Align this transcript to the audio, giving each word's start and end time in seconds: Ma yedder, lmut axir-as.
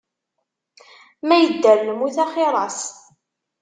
Ma 1.27 1.35
yedder, 1.37 1.79
lmut 1.89 2.17
axir-as. 2.23 2.79